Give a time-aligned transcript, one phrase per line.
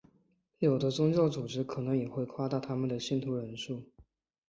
[0.57, 3.83] 有的宗教组织可能也会夸大他们的信徒人数。